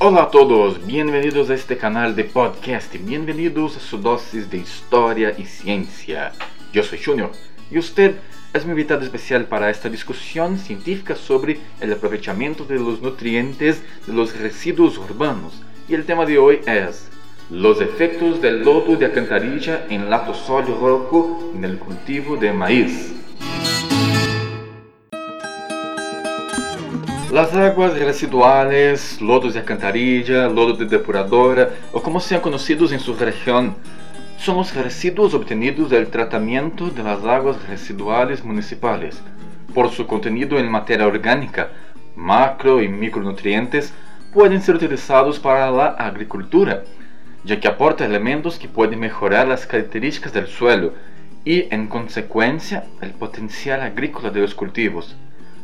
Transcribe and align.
Hola 0.00 0.22
a 0.22 0.30
todos, 0.30 0.86
bienvenidos 0.86 1.50
a 1.50 1.54
este 1.54 1.76
canal 1.76 2.14
de 2.14 2.22
podcast, 2.22 2.94
bienvenidos 3.00 3.76
a 3.76 3.80
su 3.80 3.98
dosis 3.98 4.48
de 4.48 4.58
historia 4.58 5.34
y 5.36 5.44
ciencia. 5.44 6.30
Yo 6.72 6.84
soy 6.84 7.00
Junior 7.04 7.32
y 7.68 7.78
usted 7.78 8.14
es 8.52 8.64
mi 8.64 8.70
invitado 8.70 9.02
especial 9.02 9.46
para 9.46 9.70
esta 9.70 9.88
discusión 9.88 10.56
científica 10.56 11.16
sobre 11.16 11.58
el 11.80 11.92
aprovechamiento 11.92 12.64
de 12.64 12.76
los 12.76 13.02
nutrientes 13.02 13.82
de 14.06 14.12
los 14.12 14.38
residuos 14.38 14.96
urbanos. 14.98 15.64
Y 15.88 15.94
el 15.94 16.04
tema 16.04 16.24
de 16.24 16.38
hoy 16.38 16.60
es 16.64 17.08
los 17.50 17.80
efectos 17.80 18.40
del 18.40 18.62
lodo 18.62 18.94
de 18.94 19.06
alcantarilla 19.06 19.84
en 19.90 20.08
latosol 20.08 20.64
rojo 20.80 21.50
en 21.56 21.64
el 21.64 21.76
cultivo 21.76 22.36
de 22.36 22.52
maíz. 22.52 23.14
Las 27.32 27.54
aguas 27.54 27.92
residuales, 27.98 29.20
lodos 29.20 29.52
de 29.52 29.60
alcantarilla, 29.60 30.48
lodo 30.48 30.72
de 30.72 30.86
depuradora, 30.86 31.68
o 31.92 32.02
como 32.02 32.20
sean 32.20 32.40
conocidos 32.40 32.90
en 32.90 33.00
su 33.00 33.14
región, 33.14 33.76
son 34.38 34.56
los 34.56 34.74
residuos 34.74 35.34
obtenidos 35.34 35.90
del 35.90 36.06
tratamiento 36.06 36.88
de 36.88 37.02
las 37.02 37.22
aguas 37.26 37.68
residuales 37.68 38.42
municipales. 38.42 39.20
Por 39.74 39.90
su 39.90 40.06
contenido 40.06 40.58
en 40.58 40.70
materia 40.70 41.06
orgánica, 41.06 41.68
macro 42.16 42.82
y 42.82 42.88
micronutrientes 42.88 43.92
pueden 44.32 44.62
ser 44.62 44.76
utilizados 44.76 45.38
para 45.38 45.70
la 45.70 45.88
agricultura, 45.88 46.82
ya 47.44 47.60
que 47.60 47.68
aporta 47.68 48.06
elementos 48.06 48.58
que 48.58 48.68
pueden 48.68 49.00
mejorar 49.00 49.46
las 49.46 49.66
características 49.66 50.32
del 50.32 50.46
suelo 50.46 50.94
y, 51.44 51.66
en 51.74 51.88
consecuencia, 51.88 52.84
el 53.02 53.10
potencial 53.10 53.82
agrícola 53.82 54.30
de 54.30 54.40
los 54.40 54.54
cultivos. 54.54 55.14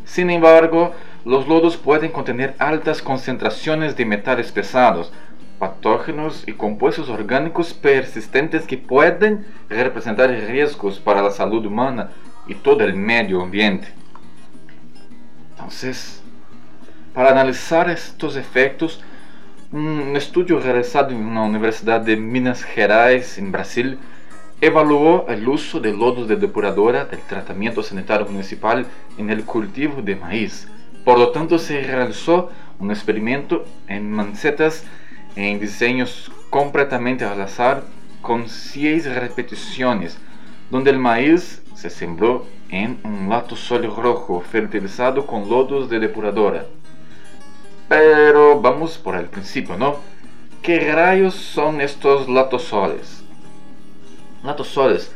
Sin 0.04 0.28
embargo, 0.28 0.92
los 1.24 1.48
lodos 1.48 1.76
pueden 1.76 2.12
contener 2.12 2.54
altas 2.58 3.00
concentraciones 3.00 3.96
de 3.96 4.04
metales 4.04 4.52
pesados, 4.52 5.10
patógenos 5.58 6.44
y 6.46 6.52
compuestos 6.52 7.08
orgánicos 7.08 7.72
persistentes 7.72 8.66
que 8.66 8.76
pueden 8.76 9.46
representar 9.70 10.28
riesgos 10.28 10.98
para 10.98 11.22
la 11.22 11.30
salud 11.30 11.64
humana 11.64 12.10
y 12.46 12.54
todo 12.54 12.84
el 12.84 12.94
medio 12.94 13.40
ambiente. 13.40 13.88
Entonces, 15.52 16.22
para 17.14 17.30
analizar 17.30 17.88
estos 17.88 18.36
efectos, 18.36 19.00
un 19.72 20.14
estudio 20.16 20.60
realizado 20.60 21.10
en 21.10 21.24
una 21.24 21.44
universidad 21.44 22.02
de 22.02 22.16
Minas 22.16 22.62
Gerais, 22.62 23.38
en 23.38 23.50
Brasil, 23.50 23.98
evaluó 24.60 25.26
el 25.28 25.48
uso 25.48 25.80
de 25.80 25.92
lodos 25.92 26.28
de 26.28 26.36
depuradora 26.36 27.06
del 27.06 27.20
tratamiento 27.20 27.82
sanitario 27.82 28.26
municipal 28.26 28.86
en 29.16 29.30
el 29.30 29.44
cultivo 29.44 30.02
de 30.02 30.16
maíz 30.16 30.68
por 31.04 31.18
lo 31.18 31.30
tanto, 31.30 31.58
se 31.58 31.82
realizó 31.82 32.50
un 32.78 32.90
experimento 32.90 33.64
en 33.88 34.10
mancetas 34.10 34.84
en 35.36 35.60
diseños 35.60 36.30
completamente 36.50 37.24
al 37.24 37.40
azar 37.40 37.82
con 38.22 38.48
6 38.48 39.14
repeticiones, 39.14 40.18
donde 40.70 40.90
el 40.90 40.98
maíz 40.98 41.62
se 41.74 41.90
sembró 41.90 42.46
en 42.70 42.98
un 43.04 43.28
latosol 43.28 43.94
rojo 43.94 44.40
fertilizado 44.40 45.26
con 45.26 45.48
lodos 45.48 45.90
de 45.90 46.00
depuradora. 46.00 46.66
Pero 47.88 48.60
vamos 48.60 48.96
por 48.96 49.14
el 49.16 49.26
principio, 49.26 49.76
¿no? 49.76 49.96
¿Qué 50.62 50.90
rayos 50.92 51.34
son 51.34 51.82
estos 51.82 52.28
latosoles? 52.28 53.22
Latosoles 54.42 55.12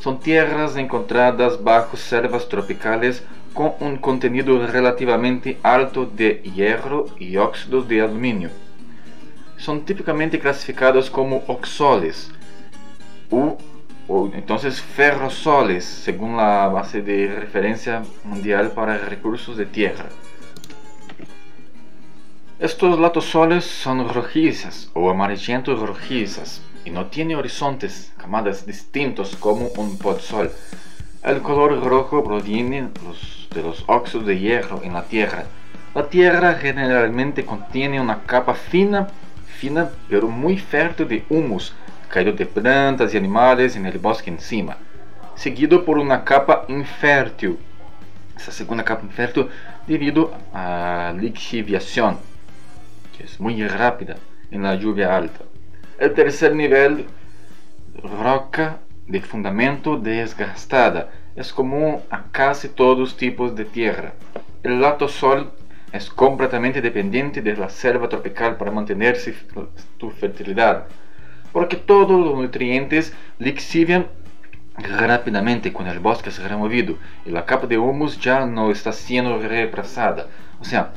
son 0.00 0.20
tierras 0.20 0.76
encontradas 0.76 1.62
bajo 1.62 1.96
selvas 1.96 2.48
tropicales 2.48 3.22
con 3.54 3.74
un 3.80 3.96
contenido 3.96 4.66
relativamente 4.66 5.58
alto 5.62 6.06
de 6.06 6.42
hierro 6.54 7.06
y 7.18 7.36
óxidos 7.36 7.88
de 7.88 8.00
aluminio. 8.00 8.50
Son 9.56 9.84
típicamente 9.84 10.38
clasificados 10.38 11.10
como 11.10 11.42
oxoles 11.46 12.30
o, 13.30 13.58
entonces 14.34 14.80
ferrosoles, 14.80 15.84
según 15.84 16.36
la 16.36 16.66
base 16.68 17.02
de 17.02 17.32
referencia 17.34 18.02
mundial 18.24 18.72
para 18.72 18.98
recursos 18.98 19.56
de 19.56 19.66
tierra. 19.66 20.06
Estos 22.58 22.98
latosoles 22.98 23.64
son 23.64 24.12
rojizas 24.12 24.90
o 24.94 25.10
amarillentos 25.10 25.78
rojizas 25.78 26.60
y 26.84 26.90
no 26.90 27.06
tienen 27.06 27.36
horizontes, 27.36 28.12
camadas 28.18 28.66
distintos 28.66 29.36
como 29.36 29.68
un 29.78 29.96
podsol. 29.96 30.50
El 31.22 31.40
color 31.40 31.82
rojo 31.84 32.24
proviene 32.24 32.88
de 33.54 33.62
los 33.62 33.84
óxidos 33.86 34.26
de 34.26 34.38
hierro 34.38 34.82
en 34.82 34.92
la 34.92 35.04
tierra. 35.04 35.44
La 35.94 36.08
tierra 36.08 36.54
generalmente 36.54 37.44
contiene 37.44 38.00
una 38.00 38.22
capa 38.22 38.54
fina, 38.54 39.08
fina 39.46 39.90
pero 40.08 40.28
muy 40.28 40.56
fértil 40.56 41.08
de 41.08 41.24
humus 41.28 41.74
caído 42.08 42.32
de 42.32 42.46
plantas 42.46 43.14
y 43.14 43.16
animales 43.16 43.76
en 43.76 43.86
el 43.86 43.98
bosque 43.98 44.30
encima, 44.30 44.76
seguido 45.34 45.84
por 45.84 45.98
una 45.98 46.24
capa 46.24 46.64
infértil. 46.68 47.58
Esa 48.36 48.52
segunda 48.52 48.84
capa 48.84 49.04
infértil 49.04 49.48
debido 49.86 50.32
a 50.52 51.12
lixiviación, 51.18 52.18
que 53.16 53.24
es 53.24 53.40
muy 53.40 53.66
rápida 53.66 54.16
en 54.50 54.62
la 54.62 54.74
lluvia 54.74 55.16
alta. 55.16 55.40
El 55.98 56.14
tercer 56.14 56.54
nivel, 56.54 57.06
roca 58.02 58.78
de 59.06 59.20
fundamento 59.20 59.96
desgastada. 59.96 61.10
Es 61.36 61.52
común 61.52 62.00
a 62.10 62.24
casi 62.30 62.68
todos 62.68 62.98
los 62.98 63.16
tipos 63.16 63.54
de 63.54 63.64
tierra. 63.64 64.14
El 64.62 64.80
latosol 64.80 65.52
es 65.92 66.10
completamente 66.10 66.80
dependiente 66.80 67.42
de 67.42 67.56
la 67.56 67.68
selva 67.68 68.08
tropical 68.08 68.56
para 68.56 68.70
mantener 68.70 69.16
su 69.16 70.10
fertilidad, 70.10 70.86
porque 71.52 71.76
todos 71.76 72.10
los 72.10 72.36
nutrientes 72.36 73.12
lixivian 73.38 74.06
rápidamente 74.76 75.72
cuando 75.72 75.92
el 75.92 75.98
bosque 75.98 76.28
es 76.30 76.42
removido 76.42 76.96
y 77.26 77.30
la 77.30 77.44
capa 77.44 77.66
de 77.66 77.78
humus 77.78 78.20
ya 78.20 78.46
no 78.46 78.70
está 78.70 78.92
siendo 78.92 79.38
reemplazada. 79.38 80.28
O 80.60 80.64
sea, 80.64 80.92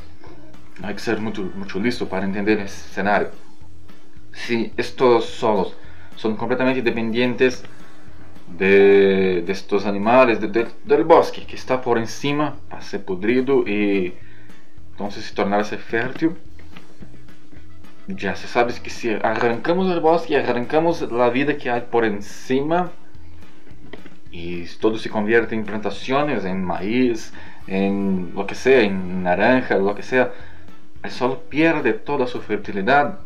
hay 0.81 0.93
que 0.93 0.99
ser 0.99 1.19
mucho, 1.19 1.51
mucho 1.55 1.79
listo 1.79 2.07
para 2.07 2.25
entender 2.25 2.59
ese 2.59 2.87
escenario. 2.89 3.29
Si 4.31 4.73
estos 4.77 5.25
solos 5.25 5.75
son 6.15 6.35
completamente 6.35 6.81
dependientes 6.81 7.63
de, 8.47 9.43
estos 9.47 9.85
animales 9.85 10.39
del 10.41 11.03
bosque 11.03 11.45
que 11.45 11.55
está 11.55 11.81
por 11.81 11.97
encima 11.97 12.55
para 12.69 12.81
ser 12.81 13.03
podrido 13.03 13.67
y 13.67 14.13
entonces 14.91 15.33
tornarse 15.33 15.77
fértil. 15.77 16.31
Ya 18.07 18.35
se 18.35 18.47
sabe 18.47 18.73
que 18.83 18.89
si 18.89 19.11
arrancamos 19.11 19.91
el 19.91 20.01
bosque, 20.01 20.35
arrancamos 20.37 21.01
la 21.11 21.29
vida 21.29 21.57
que 21.57 21.69
hay 21.69 21.81
por 21.89 22.03
encima 22.03 22.91
y 24.29 24.65
todo 24.81 24.97
se 24.97 25.09
convierte 25.09 25.55
en 25.55 25.63
plantaciones, 25.63 26.43
en 26.43 26.63
maíz, 26.63 27.33
en 27.67 28.31
lo 28.35 28.45
que 28.45 28.55
sea, 28.55 28.81
en 28.81 29.23
naranja, 29.23 29.77
lo 29.77 29.95
que 29.95 30.03
sea, 30.03 30.33
el 31.03 31.11
sol 31.11 31.39
pierde 31.49 31.93
toda 31.93 32.27
su 32.27 32.41
fertilidad. 32.41 33.19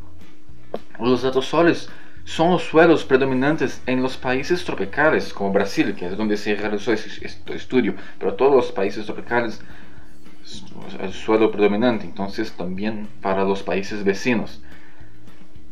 Los 0.99 1.21
soles 1.45 1.89
son 2.27 2.51
los 2.51 2.63
suelos 2.63 3.05
predominantes 3.05 3.81
en 3.85 4.03
los 4.03 4.17
países 4.17 4.65
tropicales, 4.65 5.33
como 5.33 5.53
Brasil, 5.53 5.95
que 5.95 6.07
es 6.07 6.17
donde 6.17 6.35
se 6.35 6.55
realizó 6.55 6.91
este 6.91 7.55
estudio, 7.55 7.95
pero 8.19 8.33
todos 8.33 8.53
los 8.53 8.71
países 8.73 9.05
tropicales 9.05 9.61
el 10.99 11.13
suelo 11.13 11.49
predominante, 11.49 12.03
entonces 12.03 12.51
también 12.51 13.07
para 13.21 13.45
los 13.45 13.63
países 13.63 14.03
vecinos. 14.03 14.61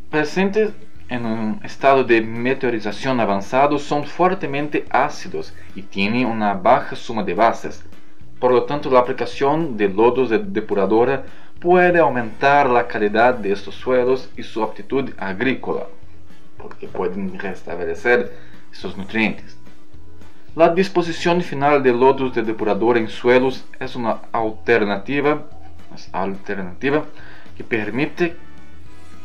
Presentes 0.10 0.72
en 1.10 1.26
un 1.26 1.60
estado 1.62 2.06
de 2.06 2.22
meteorización 2.22 3.20
avanzado, 3.20 3.78
son 3.78 4.06
fuertemente 4.06 4.86
ácidos 4.90 5.54
y 5.76 5.82
tienen 5.82 6.26
una 6.26 6.54
baja 6.54 6.96
suma 6.96 7.26
de 7.26 7.34
bases. 7.34 7.84
Por 8.40 8.54
lo 8.54 8.64
tanto, 8.64 8.90
la 8.90 9.00
aplicación 9.00 9.76
de 9.76 9.90
lodos 9.90 10.30
de 10.30 10.40
depuradora 10.40 11.26
puede 11.60 12.00
aumentar 12.00 12.70
la 12.70 12.88
calidad 12.88 13.34
de 13.34 13.52
estos 13.52 13.76
suelos 13.76 14.30
y 14.38 14.44
su 14.44 14.64
aptitud 14.64 15.12
agrícola 15.18 15.88
porque 16.66 16.88
pueden 16.88 17.38
restablecer 17.38 18.36
esos 18.74 18.98
nutrientes. 18.98 19.56
La 20.56 20.70
disposición 20.70 21.44
final 21.44 21.84
de 21.84 21.94
lodos 21.94 22.34
de 22.34 22.42
depurador 22.42 22.98
en 22.98 23.08
suelos 23.08 23.64
es 23.80 23.96
una 23.96 24.22
alternativa, 24.32 25.44
alternativa 26.12 27.06
que 27.56 27.64
permite 27.64 28.36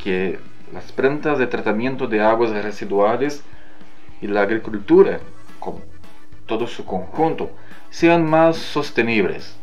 que 0.03 0.39
las 0.71 0.91
plantas 0.91 1.39
de 1.39 1.47
tratamiento 1.47 2.05
de 2.05 2.21
aguas 2.21 2.51
residuales 2.51 3.43
y 4.21 4.27
la 4.27 4.41
agricultura, 4.41 5.19
con 5.59 5.81
todo 6.45 6.67
su 6.67 6.85
conjunto, 6.85 7.49
sean 7.89 8.23
más 8.29 8.57
sostenibles. 8.57 9.55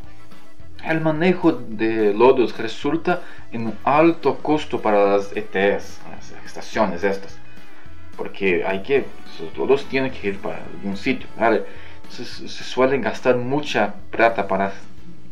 El 0.85 1.01
manejo 1.01 1.53
de 1.53 2.13
lodos 2.13 2.59
resulta 2.59 3.23
en 3.53 3.67
un 3.67 3.79
alto 3.85 4.39
costo 4.39 4.83
para 4.83 5.13
las 5.13 5.31
ETS, 5.37 6.01
las 6.11 6.33
estaciones 6.45 7.05
estas 7.05 7.39
porque 8.19 8.65
hay 8.67 8.83
que, 8.83 9.07
todos 9.55 9.87
tienen 9.87 10.11
que 10.11 10.29
ir 10.29 10.39
para 10.39 10.59
algún 10.75 10.97
sitio, 10.97 11.27
¿vale? 11.39 11.65
Se 12.11 12.25
suelen 12.49 13.01
gastar 13.01 13.37
mucha 13.37 13.95
plata 14.11 14.47
para 14.47 14.73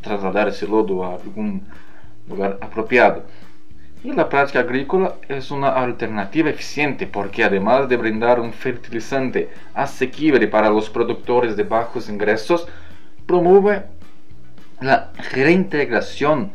trasladar 0.01 0.47
ese 0.47 0.67
lodo 0.67 1.03
a 1.03 1.15
algún 1.15 1.67
lugar 2.27 2.57
apropiado. 2.61 3.23
Y 4.03 4.13
la 4.13 4.29
práctica 4.29 4.59
agrícola 4.59 5.15
es 5.27 5.51
una 5.51 5.69
alternativa 5.69 6.49
eficiente 6.49 7.07
porque 7.07 7.43
además 7.43 7.89
de 7.89 7.97
brindar 7.97 8.39
un 8.39 8.53
fertilizante 8.53 9.49
asequible 9.73 10.47
para 10.47 10.69
los 10.69 10.89
productores 10.89 11.57
de 11.57 11.63
bajos 11.63 12.07
ingresos, 12.07 12.67
promueve 13.25 13.83
la 14.79 15.11
reintegración 15.31 16.51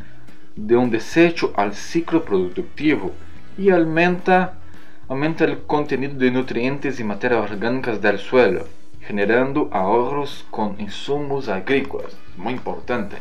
de 0.55 0.75
un 0.75 0.89
desecho 0.89 1.53
al 1.55 1.73
ciclo 1.73 2.23
productivo 2.23 3.11
y 3.57 3.69
aumenta, 3.69 4.53
aumenta 5.13 5.43
el 5.43 5.61
contenido 5.61 6.15
de 6.15 6.31
nutrientes 6.31 6.99
y 6.99 7.03
materias 7.03 7.51
orgánicas 7.51 8.01
del 8.01 8.17
suelo, 8.17 8.65
generando 8.99 9.69
ahorros 9.71 10.43
con 10.49 10.81
insumos 10.81 11.49
agrícolas. 11.49 12.17
Muy 12.35 12.53
importante. 12.53 13.17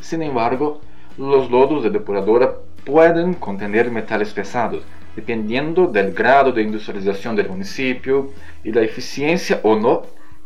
Sin 0.00 0.22
embargo, 0.22 0.80
los 1.18 1.50
lodos 1.50 1.82
de 1.82 1.90
depuradora 1.90 2.54
pueden 2.86 3.34
contener 3.34 3.90
metales 3.90 4.32
pesados, 4.32 4.84
dependiendo 5.16 5.86
del 5.86 6.14
grado 6.14 6.50
de 6.50 6.62
industrialización 6.62 7.36
del 7.36 7.50
municipio 7.50 8.30
y 8.64 8.72
la 8.72 8.80
eficiencia 8.80 9.60
o 9.64 9.76
no 9.76 10.04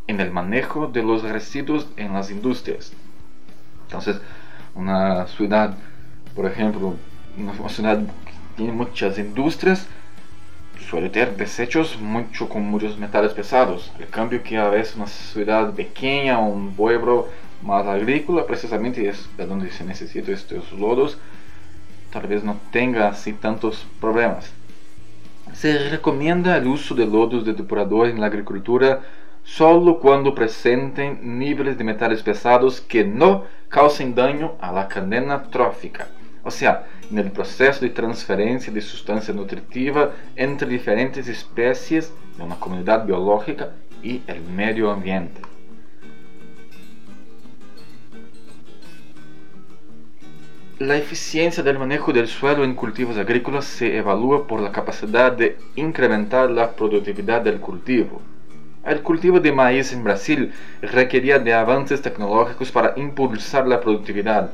en 0.09 0.21
el 0.21 0.33
manejo 0.33 0.89
de 0.89 1.05
los 1.05 1.23
residuos 1.23 1.87
en 1.97 2.13
las 2.13 2.33
industrias. 2.33 2.93
Entonces, 3.85 4.21
una 4.75 5.29
ciudad, 5.29 5.77
por 6.35 6.47
ejemplo, 6.47 6.97
una 7.37 7.69
ciudad 7.69 7.99
que 8.01 8.33
tiene 8.57 8.73
muchas 8.73 9.17
industrias, 9.17 9.87
suele 10.89 11.11
tener 11.11 11.37
desechos 11.37 11.99
mucho 12.01 12.49
con 12.49 12.63
muchos 12.63 12.97
metales 12.97 13.33
pesados. 13.33 13.93
El 13.99 14.09
cambio 14.09 14.43
que 14.43 14.57
a 14.57 14.69
veces 14.71 14.97
una 14.97 15.07
ciudad 15.07 15.75
pequeña, 15.75 16.39
un 16.39 16.75
pueblo 16.75 17.29
más 17.63 17.87
agrícola, 17.87 18.47
precisamente 18.47 19.07
es 19.07 19.29
de 19.37 19.47
donde 19.47 19.71
se 19.71 19.85
necesitan 19.85 20.35
estos 20.35 20.73
lodos, 20.73 21.19
tal 22.11 22.27
vez 22.27 22.43
no 22.43 22.57
tenga 22.73 23.09
así 23.09 23.33
tantos 23.35 23.87
problemas. 24.01 24.51
Se 25.53 25.91
recomienda 25.91 26.57
el 26.57 26.67
uso 26.67 26.95
de 26.95 27.07
lodos 27.07 27.45
de 27.45 27.53
depurador 27.53 28.09
en 28.09 28.21
la 28.21 28.27
agricultura 28.27 29.01
solo 29.45 29.99
cuando 29.99 30.35
presenten 30.35 31.39
niveles 31.39 31.77
de 31.79 31.85
metales 31.85 32.23
pesados 32.23 32.81
que 32.81 33.05
no 33.05 33.45
causen 33.69 34.15
daño 34.15 34.53
a 34.61 34.73
la 34.73 34.89
cadena 34.89 35.43
trófica, 35.45 36.09
o 36.45 36.51
sea, 36.51 36.87
en 37.11 37.19
el 37.19 37.31
proceso 37.31 37.81
de 37.81 37.91
transferencia 37.91 38.73
de 38.73 38.81
sustancia 38.81 39.35
nutritiva 39.35 40.13
entre 40.37 40.69
diferentes 40.69 41.29
especies 41.29 42.13
de 42.37 42.43
una 42.43 42.57
comunidad 42.57 43.05
biológica 43.07 43.71
y 44.03 44.23
el 44.27 44.43
medio 44.43 44.91
ambiente. 44.91 45.41
La 50.79 50.97
eficiencia 50.97 51.65
del 51.65 51.77
manejo 51.77 52.13
del 52.13 52.29
suelo 52.29 52.63
en 52.63 52.77
cultivos 52.77 53.17
agrícolas 53.19 53.65
se 53.65 53.97
evalúa 53.97 54.47
por 54.47 54.61
la 54.61 54.71
capacidad 54.71 55.33
de 55.33 55.57
incrementar 55.75 56.53
la 56.53 56.71
productividad 56.71 57.43
del 57.43 57.59
cultivo. 57.59 58.23
El 58.87 59.03
cultivo 59.03 59.41
de 59.41 59.51
maíz 59.51 59.93
en 59.93 60.05
Brasil 60.05 60.53
requería 60.81 61.41
de 61.41 61.53
avances 61.53 62.01
tecnológicos 62.01 62.71
para 62.71 62.93
impulsar 62.97 63.67
la 63.67 63.81
productividad, 63.81 64.53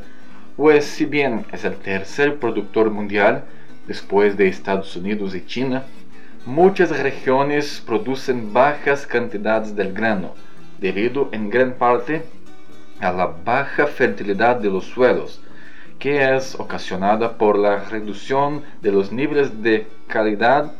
pues 0.56 0.84
si 0.84 1.04
bien 1.04 1.44
es 1.52 1.64
el 1.64 1.76
tercer 1.76 2.38
productor 2.38 2.90
mundial, 2.90 3.44
después 3.86 4.36
de 4.36 4.48
Estados 4.48 4.94
Unidos 4.96 5.34
y 5.34 5.44
China, 5.44 5.84
muchas 6.46 6.90
regiones 7.00 7.82
producen 7.84 8.52
bajas 8.52 9.06
cantidades 9.06 9.74
del 9.74 9.92
grano, 9.92 10.34
debido 10.78 11.28
en 11.32 11.50
gran 11.50 11.72
parte 11.74 12.22
a 13.00 13.12
la 13.12 13.26
baja 13.26 13.86
fertilidad 13.86 14.56
de 14.56 14.70
los 14.70 14.84
suelos, 14.84 15.40
que 15.98 16.34
es 16.34 16.54
ocasionada 16.58 17.36
por 17.36 17.58
la 17.58 17.84
reducción 17.84 18.62
de 18.82 18.92
los 18.92 19.10
niveles 19.10 19.62
de 19.62 19.86
calidad 20.06 20.72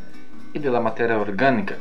y 0.53 0.59
de 0.59 0.70
la 0.70 0.81
materia 0.81 1.19
orgánica 1.19 1.77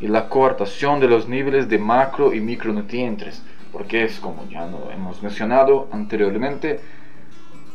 y 0.00 0.06
la 0.06 0.28
coartación 0.28 1.00
de 1.00 1.08
los 1.08 1.28
niveles 1.28 1.68
de 1.68 1.78
macro 1.78 2.32
y 2.32 2.40
micronutrientes, 2.40 3.42
porque 3.72 4.04
es 4.04 4.18
como 4.20 4.48
ya 4.48 4.66
no 4.66 4.90
hemos 4.90 5.22
mencionado 5.22 5.88
anteriormente, 5.92 6.80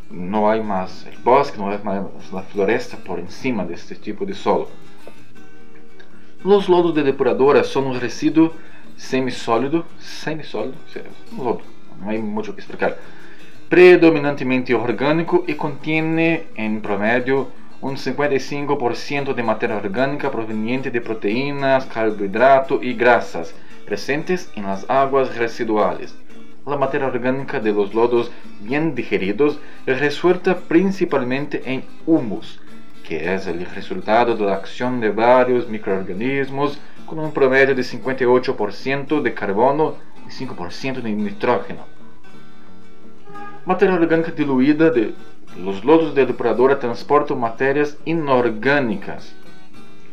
no 0.10 0.50
hay 0.50 0.62
más 0.62 1.06
el 1.06 1.18
bosque, 1.18 1.58
no 1.58 1.70
hay 1.70 1.80
más 1.84 2.04
la 2.32 2.44
floresta 2.44 2.98
por 2.98 3.20
encima 3.20 3.66
de 3.66 3.76
este 3.76 3.96
tipo 3.96 4.26
de 4.26 4.34
suelo. 4.34 4.70
Los 6.44 6.68
lodos 6.70 6.94
de 6.94 7.04
depuradora 7.04 7.64
son 7.64 7.88
un 7.88 8.00
residuo 8.00 8.54
semisólido, 8.98 9.86
semisólido, 10.00 10.76
un 11.38 11.46
lodo, 11.46 11.62
no 12.00 12.10
hay 12.10 12.20
mucho 12.20 12.54
que 12.54 12.62
explicar 12.62 12.98
predominantemente 13.74 14.76
orgánico 14.76 15.46
y 15.48 15.56
contiene 15.56 16.44
en 16.54 16.80
promedio 16.80 17.48
un 17.82 17.98
55% 17.98 19.34
de 19.34 19.42
materia 19.42 19.78
orgánica 19.78 20.30
proveniente 20.30 20.92
de 20.92 21.02
proteínas, 21.02 21.88
carbohidratos 21.88 22.84
y 22.84 22.94
grasas 22.94 23.52
presentes 23.84 24.52
en 24.56 24.66
las 24.66 24.88
aguas 24.88 25.36
residuales. 25.38 26.16
La 26.66 26.78
materia 26.78 27.08
orgánica 27.08 27.60
de 27.60 27.74
los 27.74 27.94
lodos 27.94 28.32
bien 28.62 28.96
digeridos 28.96 29.60
resulta 29.86 30.58
principalmente 30.58 31.62
en 31.66 31.84
humus, 32.06 32.60
que 33.04 33.34
es 33.34 33.48
el 33.48 33.66
resultado 33.66 34.36
de 34.36 34.46
la 34.46 34.56
acción 34.56 35.02
de 35.02 35.10
varios 35.10 35.68
microorganismos 35.68 36.80
con 37.06 37.20
un 37.20 37.34
promedio 37.34 37.76
de 37.76 37.82
58% 37.82 39.22
de 39.22 39.34
carbono 39.34 39.96
y 40.26 40.32
5% 40.32 41.02
de 41.02 41.12
nitrógeno 41.12 41.94
matéria 43.66 43.96
orgânica 43.96 44.32
diluída 44.32 44.90
de 44.90 45.14
los 45.58 45.84
lodos 45.86 46.14
de 46.14 46.26
depuradora 46.26 46.80
transportam 46.80 47.38
matérias 47.38 47.98
inorgânicas, 48.06 49.34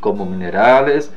como 0.01 0.25
minerales, 0.25 1.11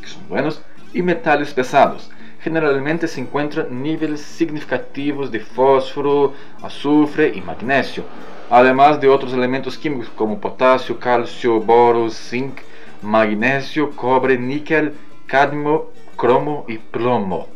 que 0.00 0.08
são 0.08 0.22
buenos, 0.28 0.62
e 0.94 1.02
metais 1.02 1.52
pesados. 1.52 2.08
Generalmente 2.46 3.08
se 3.08 3.20
encontram 3.20 3.68
níveis 3.70 4.20
significativos 4.20 5.28
de 5.32 5.40
fósforo, 5.40 6.32
azufre 6.62 7.32
e 7.34 7.40
magnésio, 7.40 8.04
además 8.48 9.00
de 9.00 9.08
outros 9.08 9.32
elementos 9.32 9.76
químicos 9.76 10.08
como 10.10 10.38
potássio, 10.38 10.94
cálcio, 10.94 11.58
boro, 11.58 12.08
zinc, 12.08 12.62
magnésio, 13.02 13.92
cobre, 13.94 14.38
níquel, 14.38 14.94
cadmio, 15.26 15.88
cromo 16.16 16.64
e 16.68 16.78
plomo. 16.78 17.48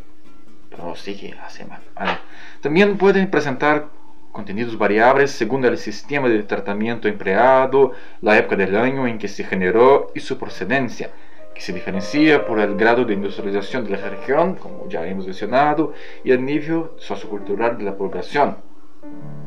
Também 2.60 2.96
podem 2.96 3.22
apresentar 3.22 3.87
contenidos 4.32 4.75
variables 4.75 5.31
según 5.31 5.64
el 5.64 5.78
sistema 5.78 6.28
de 6.28 6.42
tratamiento 6.42 7.06
empleado, 7.06 7.92
la 8.20 8.37
época 8.37 8.56
del 8.56 8.75
año 8.75 9.06
en 9.06 9.18
que 9.18 9.28
se 9.28 9.44
generó 9.44 10.11
y 10.16 10.18
su 10.18 10.37
procedencia, 10.37 11.12
que 11.54 11.61
se 11.61 11.73
diferencia 11.73 12.47
por 12.47 12.59
el 12.59 12.76
grado 12.76 13.04
de 13.04 13.14
industrialización 13.14 13.85
de 13.85 13.90
la 13.90 14.09
región, 14.09 14.54
como 14.54 14.88
ya 14.88 15.07
hemos 15.07 15.26
mencionado, 15.26 15.92
y 16.25 16.30
el 16.30 16.45
nivel 16.45 16.85
sociocultural 16.97 17.78
de 17.78 17.85
la 17.85 17.97
población. 17.97 18.57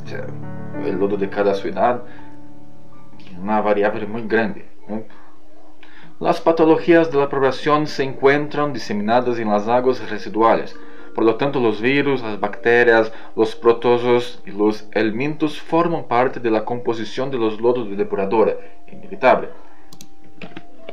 O 0.03 0.07
sea, 0.07 0.25
el 0.85 0.99
lodo 0.99 1.17
de 1.17 1.29
cada 1.29 1.53
ciudad 1.53 2.03
es 3.19 3.37
una 3.37 3.61
variable 3.61 4.05
muy 4.05 4.23
grande. 4.27 4.65
Las 6.19 6.41
patologías 6.41 7.11
de 7.11 7.17
la 7.17 7.29
población 7.29 7.87
se 7.87 8.03
encuentran 8.03 8.73
diseminadas 8.73 9.39
en 9.39 9.49
las 9.49 9.67
aguas 9.67 10.09
residuales, 10.09 10.75
por 11.13 11.25
lo 11.25 11.35
tanto, 11.35 11.59
los 11.59 11.79
virus, 11.79 12.23
las 12.23 12.39
bacterias, 12.39 13.11
los 13.35 13.55
protozoos 13.55 14.41
y 14.45 14.51
los 14.51 14.87
elementos 14.93 15.61
forman 15.61 16.05
parte 16.05 16.39
de 16.39 16.49
la 16.49 16.65
composición 16.65 17.29
de 17.29 17.37
los 17.37 17.61
lodos 17.61 17.87
de 17.89 17.95
depuradora, 17.95 18.55
inevitable. 18.91 19.49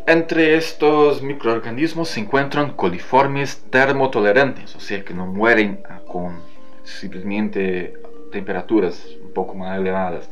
Entre 0.06 0.56
estos 0.56 1.22
microorganismos 1.22 2.08
se 2.08 2.20
encuentran 2.20 2.72
coliformes 2.72 3.62
termotolerantes, 3.70 4.74
o 4.74 4.80
sea 4.80 5.04
que 5.04 5.14
no 5.14 5.26
mueren 5.26 5.82
con 6.06 6.40
simplemente 6.84 7.94
temperaturas 8.32 9.06
un 9.22 9.32
poco 9.32 9.54
más 9.54 9.78
elevadas. 9.78 10.28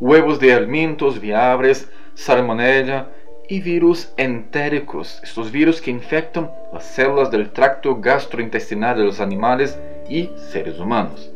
Huevos 0.00 0.38
de 0.38 0.54
alimentos 0.54 1.20
viables, 1.20 1.90
salmonella, 2.14 3.08
y 3.48 3.60
virus 3.60 4.12
entéricos, 4.18 5.20
estos 5.24 5.50
virus 5.50 5.80
que 5.80 5.90
infectan 5.90 6.50
las 6.72 6.84
células 6.84 7.30
del 7.30 7.50
tracto 7.50 7.96
gastrointestinal 7.98 8.96
de 8.98 9.04
los 9.04 9.20
animales 9.20 9.78
y 10.08 10.30
seres 10.50 10.78
humanos. 10.78 11.32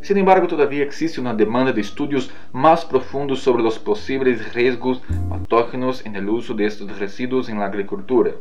Sin 0.00 0.16
embargo, 0.16 0.46
todavía 0.46 0.84
existe 0.84 1.20
una 1.20 1.34
demanda 1.34 1.72
de 1.72 1.80
estudios 1.80 2.30
más 2.52 2.84
profundos 2.84 3.40
sobre 3.40 3.62
los 3.62 3.78
posibles 3.78 4.54
riesgos 4.54 5.02
patógenos 5.28 6.06
en 6.06 6.16
el 6.16 6.28
uso 6.28 6.54
de 6.54 6.66
estos 6.66 6.98
residuos 6.98 7.48
en 7.48 7.58
la 7.58 7.66
agricultura. 7.66 8.32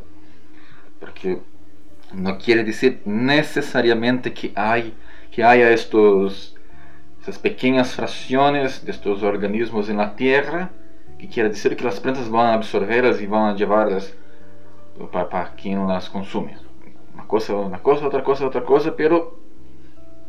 Porque 0.99 1.39
no 2.13 2.37
quiere 2.37 2.63
decir 2.63 3.01
necesariamente 3.05 4.33
que, 4.33 4.51
hay, 4.55 4.93
que 5.31 5.43
haya 5.43 5.71
estos, 5.71 6.55
estas 7.19 7.39
pequeñas 7.39 7.93
fracciones 7.95 8.85
de 8.85 8.91
estos 8.91 9.23
organismos 9.23 9.89
en 9.89 9.97
la 9.97 10.15
tierra 10.15 10.71
que 11.17 11.27
quiere 11.27 11.49
decir 11.49 11.75
que 11.75 11.83
las 11.83 11.99
plantas 11.99 12.29
van 12.29 12.47
a 12.47 12.53
absorberlas 12.53 13.21
y 13.21 13.25
van 13.25 13.53
a 13.53 13.55
llevarlas 13.55 14.13
para, 15.11 15.27
para 15.27 15.55
quien 15.55 15.87
las 15.87 16.09
consume. 16.09 16.57
Una 17.13 17.27
cosa, 17.27 17.55
una 17.55 17.79
cosa, 17.79 18.07
otra 18.07 18.23
cosa, 18.23 18.45
otra 18.45 18.63
cosa, 18.63 18.95
pero 18.95 19.46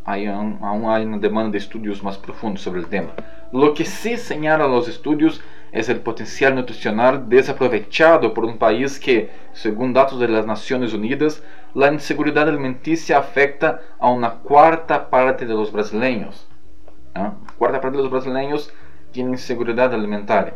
aún 0.05 0.87
hay 0.87 1.05
una 1.05 1.19
demanda 1.19 1.53
de 1.53 1.59
estudios 1.59 2.03
más 2.03 2.19
profundos 2.19 2.63
sobre 2.63 2.81
el 2.81 2.87
tema. 2.87 3.11
Lo 3.53 3.75
que 3.75 3.85
sí 3.85 4.17
señalan 4.17 4.71
los 4.71 4.89
estudios 4.89 5.41
es 5.73 5.89
el 5.89 6.01
potencial 6.01 6.55
nutricional 6.55 7.29
desaprovechado 7.29 8.33
por 8.33 8.45
un 8.45 8.59
país 8.59 8.99
que, 8.99 9.31
según 9.53 9.93
datos 9.93 10.19
de 10.19 10.29
las 10.29 10.47
Naciones 10.47 10.93
Unidas, 10.95 11.43
la 11.75 11.93
inseguridad 11.93 12.49
alimenticia 12.49 13.19
afecta 13.19 13.81
a 13.99 14.11
una 14.11 14.31
cuarta 14.31 15.11
parte 15.11 15.45
de 15.47 15.55
los 15.55 15.71
brasileños. 15.71 16.49
¿Ah? 17.15 17.35
Cuarta 17.59 17.81
parte 17.81 17.97
de 17.97 18.03
los 18.03 18.13
brasileños 18.13 18.73
tienen 19.13 19.35
inseguridad 19.35 19.93
alimentaria. 19.93 20.55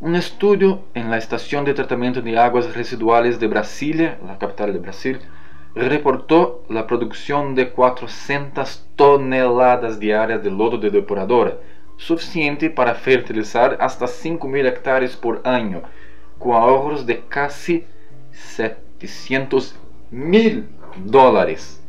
Un 0.00 0.14
estudio 0.14 0.84
en 0.94 1.10
la 1.10 1.18
Estación 1.18 1.64
de 1.64 1.74
Tratamiento 1.74 2.22
de 2.22 2.38
Aguas 2.38 2.74
Residuales 2.74 3.38
de 3.38 3.48
Brasilia, 3.48 4.18
la 4.24 4.38
capital 4.38 4.72
de 4.72 4.78
Brasil, 4.78 5.20
reportó 5.74 6.64
la 6.68 6.86
producción 6.86 7.54
de 7.54 7.70
400 7.70 8.86
toneladas 8.96 10.00
diarias 10.00 10.42
de 10.42 10.50
lodo 10.50 10.78
de 10.78 10.90
depuradora, 10.90 11.58
suficiente 11.96 12.70
para 12.70 12.94
fertilizar 12.94 13.76
hasta 13.80 14.06
5.000 14.06 14.66
hectáreas 14.66 15.16
por 15.16 15.42
año, 15.44 15.82
con 16.38 16.52
ahorros 16.52 17.06
de 17.06 17.20
casi 17.28 17.84
700 18.32 19.76
mil 20.10 20.68
dólares 21.04 21.82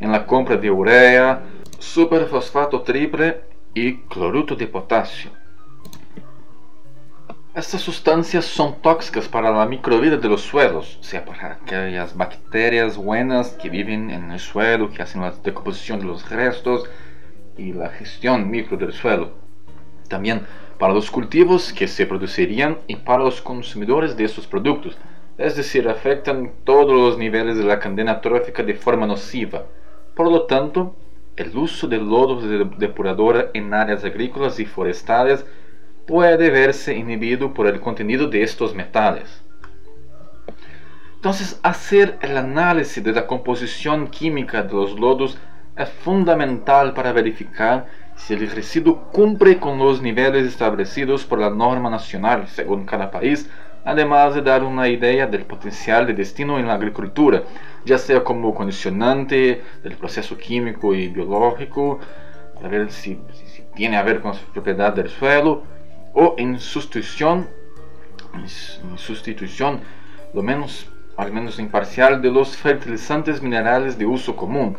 en 0.00 0.10
la 0.10 0.26
compra 0.26 0.56
de 0.56 0.70
urea, 0.70 1.42
superfosfato 1.78 2.82
triple 2.82 3.40
y 3.74 3.98
cloruro 4.08 4.56
de 4.56 4.66
potasio. 4.66 5.30
Estas 7.52 7.80
sustancias 7.80 8.44
son 8.44 8.80
tóxicas 8.80 9.26
para 9.26 9.50
la 9.50 9.66
microvida 9.66 10.16
de 10.16 10.28
los 10.28 10.42
suelos, 10.42 10.98
o 11.00 11.02
sea, 11.02 11.24
para 11.24 11.54
aquellas 11.54 12.16
bacterias 12.16 12.96
buenas 12.96 13.54
que 13.54 13.68
viven 13.68 14.08
en 14.10 14.30
el 14.30 14.38
suelo, 14.38 14.88
que 14.88 15.02
hacen 15.02 15.22
la 15.22 15.32
decomposición 15.32 15.98
de 15.98 16.06
los 16.06 16.30
restos 16.30 16.88
y 17.58 17.72
la 17.72 17.88
gestión 17.88 18.48
micro 18.48 18.76
del 18.76 18.92
suelo. 18.92 19.32
También 20.06 20.46
para 20.78 20.94
los 20.94 21.10
cultivos 21.10 21.72
que 21.72 21.88
se 21.88 22.06
producirían 22.06 22.78
y 22.86 22.94
para 22.94 23.24
los 23.24 23.42
consumidores 23.42 24.16
de 24.16 24.26
estos 24.26 24.46
productos, 24.46 24.96
es 25.36 25.56
decir, 25.56 25.88
afectan 25.88 26.52
todos 26.62 26.92
los 26.92 27.18
niveles 27.18 27.58
de 27.58 27.64
la 27.64 27.80
cadena 27.80 28.20
trófica 28.20 28.62
de 28.62 28.74
forma 28.74 29.08
nociva. 29.08 29.64
Por 30.14 30.30
lo 30.30 30.42
tanto, 30.42 30.94
el 31.34 31.56
uso 31.56 31.88
de 31.88 31.98
lodos 31.98 32.48
de 32.48 32.64
depuradora 32.78 33.50
en 33.54 33.74
áreas 33.74 34.04
agrícolas 34.04 34.60
y 34.60 34.66
forestales 34.66 35.44
puede 36.10 36.50
verse 36.50 36.92
inhibido 36.96 37.54
por 37.54 37.68
el 37.68 37.78
contenido 37.78 38.26
de 38.26 38.42
estos 38.42 38.74
metales. 38.74 39.44
Entonces, 41.14 41.60
hacer 41.62 42.18
el 42.20 42.36
análisis 42.36 43.04
de 43.04 43.12
la 43.12 43.28
composición 43.28 44.08
química 44.08 44.64
de 44.64 44.74
los 44.74 44.98
lodos 44.98 45.38
es 45.76 45.88
fundamental 45.88 46.94
para 46.94 47.12
verificar 47.12 47.86
si 48.16 48.34
el 48.34 48.50
residuo 48.50 49.04
cumple 49.12 49.60
con 49.60 49.78
los 49.78 50.02
niveles 50.02 50.46
establecidos 50.46 51.24
por 51.24 51.38
la 51.38 51.48
norma 51.48 51.88
nacional 51.90 52.48
según 52.48 52.86
cada 52.86 53.12
país, 53.12 53.48
además 53.84 54.34
de 54.34 54.42
dar 54.42 54.64
una 54.64 54.88
idea 54.88 55.28
del 55.28 55.44
potencial 55.44 56.08
de 56.08 56.14
destino 56.14 56.58
en 56.58 56.66
la 56.66 56.74
agricultura, 56.74 57.44
ya 57.84 57.98
sea 57.98 58.24
como 58.24 58.52
condicionante 58.52 59.62
del 59.84 59.94
proceso 59.96 60.36
químico 60.36 60.92
y 60.92 61.06
biológico, 61.06 62.00
para 62.56 62.68
ver 62.68 62.90
si, 62.90 63.16
si 63.32 63.62
tiene 63.76 63.96
a 63.96 64.02
ver 64.02 64.20
con 64.20 64.32
la 64.32 64.38
propiedad 64.52 64.92
del 64.92 65.08
suelo, 65.08 65.62
o 66.14 66.34
en 66.38 66.58
sustitución, 66.58 67.48
sustitución, 68.96 69.80
lo 70.34 70.42
menos, 70.42 70.88
al 71.16 71.32
menos 71.32 71.58
imparcial, 71.58 72.22
de 72.22 72.30
los 72.30 72.56
fertilizantes 72.56 73.42
minerales 73.42 73.98
de 73.98 74.06
uso 74.06 74.36
común. 74.36 74.76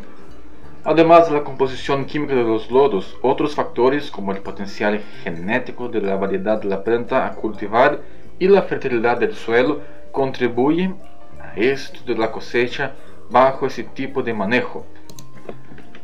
Además 0.84 1.28
de 1.28 1.34
la 1.36 1.44
composición 1.44 2.06
química 2.06 2.34
de 2.34 2.42
los 2.42 2.70
lodos, 2.70 3.16
otros 3.22 3.54
factores 3.54 4.10
como 4.10 4.32
el 4.32 4.42
potencial 4.42 5.00
genético 5.22 5.88
de 5.88 6.00
la 6.00 6.16
variedad 6.16 6.60
de 6.60 6.68
la 6.68 6.82
planta 6.82 7.24
a 7.24 7.34
cultivar 7.34 8.00
y 8.38 8.48
la 8.48 8.62
fertilidad 8.62 9.18
del 9.18 9.34
suelo 9.34 9.80
contribuyen 10.10 10.96
a 11.40 11.54
esto 11.54 12.00
de 12.04 12.16
la 12.16 12.32
cosecha 12.32 12.94
bajo 13.30 13.66
ese 13.66 13.84
tipo 13.84 14.22
de 14.22 14.34
manejo. 14.34 14.84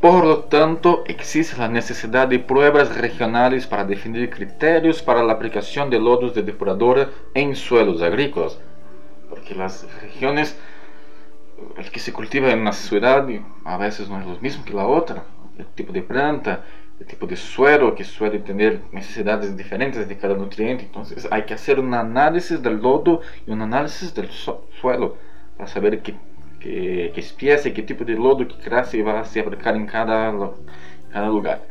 Por 0.00 0.24
lo 0.24 0.44
tanto, 0.44 1.02
existe 1.08 1.56
la 1.58 1.66
necesidad 1.66 2.28
de 2.28 2.38
pruebas 2.38 2.96
regionales 2.96 3.66
para 3.66 3.84
definir 3.84 4.30
criterios 4.30 5.02
para 5.02 5.24
la 5.24 5.32
aplicación 5.32 5.90
de 5.90 5.98
lodos 5.98 6.34
de 6.34 6.44
depuradora 6.44 7.10
en 7.34 7.56
suelos 7.56 8.00
agrícolas, 8.00 8.60
porque 9.28 9.56
las 9.56 9.88
regiones, 10.00 10.56
el 11.76 11.90
que 11.90 11.98
se 11.98 12.12
cultiva 12.12 12.52
en 12.52 12.60
una 12.60 12.72
ciudad 12.72 13.26
a 13.64 13.76
veces 13.76 14.08
no 14.08 14.20
es 14.20 14.26
lo 14.26 14.38
mismo 14.38 14.64
que 14.64 14.72
la 14.72 14.86
otra, 14.86 15.24
el 15.58 15.66
tipo 15.66 15.92
de 15.92 16.02
planta, 16.02 16.62
el 17.00 17.06
tipo 17.06 17.26
de 17.26 17.34
suelo 17.34 17.96
que 17.96 18.04
suele 18.04 18.38
tener 18.38 18.80
necesidades 18.92 19.56
diferentes 19.56 20.08
de 20.08 20.16
cada 20.16 20.34
nutriente, 20.34 20.84
entonces 20.84 21.26
hay 21.28 21.42
que 21.42 21.54
hacer 21.54 21.80
un 21.80 21.92
análisis 21.92 22.62
del 22.62 22.80
lodo 22.80 23.20
y 23.48 23.50
un 23.50 23.62
análisis 23.62 24.14
del 24.14 24.30
suelo 24.30 25.16
para 25.56 25.68
saber 25.68 26.02
qué 26.02 26.14
que, 26.60 27.12
que 27.14 27.20
espécie, 27.20 27.72
qué 27.72 27.82
tipo 27.82 28.04
de 28.04 28.14
lodo, 28.14 28.46
qué 28.46 28.56
clase 28.56 29.02
va 29.02 29.20
a 29.20 29.24
se 29.24 29.40
aplicar 29.40 29.76
en 29.76 29.86
cada, 29.86 30.32
cada 31.12 31.28
lugar. 31.28 31.62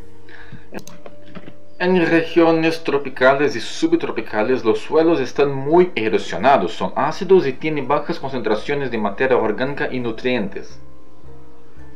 En 1.79 2.03
regiones 2.07 2.83
tropicales 2.83 3.55
y 3.55 3.61
subtropicales 3.61 4.65
los 4.65 4.79
suelos 4.79 5.19
están 5.19 5.53
muy 5.53 5.91
erosionados, 5.93 6.73
son 6.73 6.91
ácidos 6.95 7.45
y 7.45 7.53
tienen 7.53 7.87
bajas 7.87 8.19
concentraciones 8.19 8.89
de 8.89 8.97
materia 8.97 9.37
orgánica 9.37 9.87
y 9.91 9.99
nutrientes. 9.99 10.79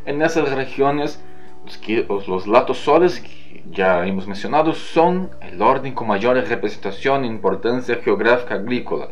En 0.06 0.22
esas 0.22 0.52
regiones, 0.52 1.20
los, 2.08 2.28
los 2.28 2.48
latosoles 2.48 3.22
que 3.22 3.64
ya 3.72 4.06
hemos 4.06 4.28
mencionado 4.28 4.74
son 4.74 5.32
el 5.42 5.60
orden 5.62 5.94
con 5.94 6.08
mayor 6.08 6.36
representación 6.36 7.24
e 7.24 7.28
importancia 7.28 7.96
geográfica 8.04 8.56
agrícola. 8.56 9.10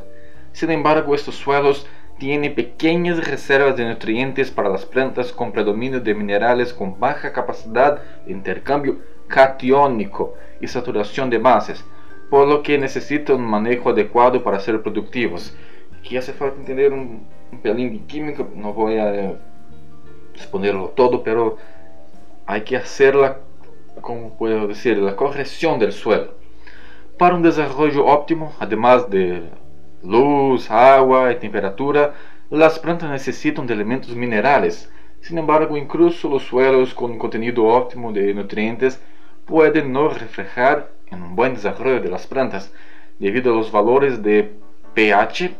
Sin 0.51 0.69
embargo, 0.69 1.15
estos 1.15 1.35
suelos 1.35 1.87
tiene 2.19 2.51
pequeñas 2.51 3.25
reservas 3.25 3.77
de 3.77 3.85
nutrientes 3.85 4.51
para 4.51 4.69
las 4.69 4.85
plantas 4.85 5.31
con 5.31 5.53
predominio 5.53 6.01
de 6.01 6.13
minerales 6.13 6.73
con 6.73 6.99
baja 6.99 7.31
capacidad 7.31 8.01
de 8.25 8.33
intercambio 8.33 8.97
catiónico 9.27 10.35
y 10.59 10.67
saturación 10.67 11.29
de 11.29 11.37
bases, 11.37 11.83
por 12.29 12.47
lo 12.47 12.61
que 12.61 12.77
necesita 12.77 13.33
un 13.33 13.45
manejo 13.45 13.89
adecuado 13.89 14.43
para 14.43 14.59
ser 14.59 14.81
productivos. 14.81 15.55
Aquí 15.97 16.17
hace 16.17 16.33
falta 16.33 16.59
entender 16.59 16.91
un, 16.91 17.25
pelín 17.63 17.93
de 17.93 18.05
química, 18.05 18.45
no 18.53 18.73
voy 18.73 18.97
a 18.97 19.33
exponerlo 20.35 20.89
todo, 20.89 21.23
pero 21.23 21.57
hay 22.45 22.61
que 22.61 22.75
hacer 22.77 23.15
la, 23.15 23.37
como 24.01 24.37
puedo 24.37 24.67
decir, 24.67 24.97
la 24.97 25.15
corrección 25.15 25.79
del 25.79 25.93
suelo. 25.93 26.33
Para 27.17 27.35
un 27.35 27.41
desarrollo 27.41 28.05
óptimo, 28.05 28.53
además 28.59 29.09
de 29.09 29.49
luz, 30.03 30.69
agua 30.71 31.31
y 31.31 31.35
temperatura, 31.35 32.13
las 32.49 32.79
plantas 32.79 33.09
necesitan 33.09 33.67
de 33.67 33.73
elementos 33.73 34.15
minerales. 34.15 34.91
Sin 35.21 35.37
embargo, 35.37 35.77
incluso 35.77 36.29
los 36.29 36.43
suelos 36.43 36.93
con 36.93 37.17
contenido 37.17 37.65
óptimo 37.65 38.11
de 38.11 38.33
nutrientes 38.33 39.01
pueden 39.45 39.91
no 39.91 40.09
reflejar 40.09 40.89
en 41.11 41.21
un 41.21 41.35
buen 41.35 41.53
desarrollo 41.53 41.99
de 41.99 42.09
plantas 42.27 42.71
debido 43.19 43.59
a 43.59 43.71
valores 43.71 44.23
de 44.23 44.53
pH, 44.93 45.51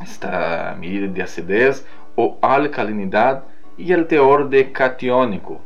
esta 0.00 0.76
medida 0.78 1.08
de 1.08 1.22
acidez 1.22 1.86
o 2.16 2.38
alcalinidad 2.40 3.44
y 3.76 3.92
el 3.92 4.06
teor 4.06 4.48
de 4.48 4.72
catiónico. 4.72 5.60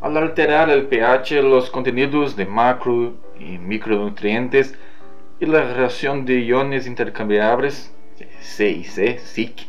Al 0.00 0.16
alterar 0.16 0.70
el 0.70 0.86
pH, 0.86 1.42
los 1.42 1.70
contenidos 1.70 2.36
de 2.36 2.46
macro 2.46 3.14
y 3.40 3.58
micronutrientes 3.58 4.78
y 5.38 5.46
la 5.46 5.62
relación 5.62 6.24
de 6.24 6.40
iones 6.40 6.86
intercambiables, 6.86 7.92
C 8.40 8.70
y 8.70 8.84
C, 8.84 9.18
SIC, 9.18 9.66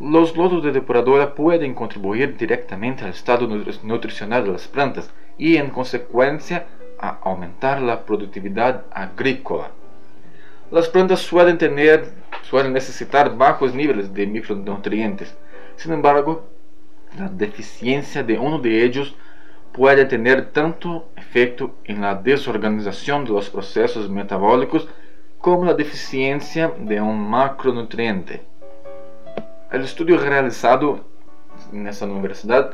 los 0.00 0.36
lodos 0.36 0.64
de 0.64 0.72
depuradora 0.72 1.34
pueden 1.34 1.74
contribuir 1.74 2.36
directamente 2.36 3.04
al 3.04 3.10
estado 3.10 3.46
nutricional 3.82 4.44
de 4.44 4.52
las 4.52 4.66
plantas 4.66 5.12
y 5.38 5.56
en 5.56 5.70
consecuencia 5.70 6.66
a 6.98 7.18
aumentar 7.22 7.82
la 7.82 8.04
productividad 8.04 8.84
agrícola. 8.90 9.70
Las 10.70 10.88
plantas 10.88 11.20
suelen 11.20 11.58
tener, 11.58 12.12
suelen 12.42 12.72
necesitar 12.72 13.36
bajos 13.36 13.74
niveles 13.74 14.12
de 14.12 14.26
micronutrientes. 14.26 15.36
Sin 15.76 15.92
embargo, 15.92 16.48
la 17.18 17.28
deficiencia 17.28 18.22
de 18.22 18.38
uno 18.38 18.58
de 18.58 18.84
ellos 18.84 19.14
puede 19.74 20.04
tener 20.04 20.52
tanto 20.52 21.08
efecto 21.16 21.72
en 21.84 22.00
la 22.00 22.14
desorganización 22.14 23.24
de 23.24 23.32
los 23.32 23.50
procesos 23.50 24.08
metabólicos 24.08 24.88
como 25.38 25.64
la 25.64 25.74
deficiencia 25.74 26.72
de 26.78 27.00
un 27.00 27.28
macronutriente. 27.28 28.46
El 29.72 29.82
estudio 29.82 30.16
realizado 30.18 31.00
en 31.72 31.88
esta 31.88 32.06
universidad 32.06 32.70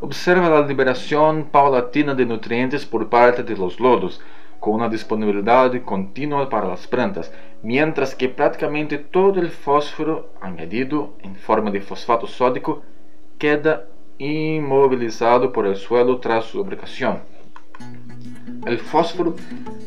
observa 0.00 0.48
la 0.48 0.66
liberación 0.66 1.44
paulatina 1.52 2.14
de 2.14 2.26
nutrientes 2.26 2.84
por 2.84 3.08
parte 3.08 3.44
de 3.44 3.56
los 3.56 3.78
lodos, 3.78 4.20
con 4.58 4.74
una 4.74 4.88
disponibilidad 4.88 5.70
continua 5.84 6.48
para 6.50 6.66
las 6.66 6.84
plantas, 6.88 7.32
mientras 7.62 8.16
que 8.16 8.28
prácticamente 8.28 8.98
todo 8.98 9.38
el 9.40 9.50
fósforo 9.50 10.32
añadido 10.40 11.14
en 11.22 11.36
forma 11.36 11.70
de 11.70 11.80
fosfato 11.80 12.26
sódico 12.26 12.82
queda 13.38 13.86
inmovilizado 14.20 15.50
por 15.50 15.66
el 15.66 15.76
suelo 15.76 16.18
tras 16.18 16.44
su 16.44 16.60
aplicación. 16.60 17.20
El 18.66 18.78
fósforo 18.78 19.34